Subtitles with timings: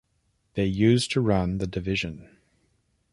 [0.55, 2.39] The used to run the division.